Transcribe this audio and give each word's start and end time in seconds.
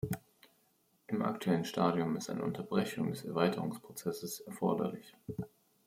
Im 1.05 1.21
aktuellen 1.21 1.63
Stadium 1.63 2.15
ist 2.17 2.31
eine 2.31 2.41
Unterbrechung 2.41 3.11
des 3.11 3.23
Erweiterungsprozesses 3.23 4.39
erforderlich. 4.39 5.13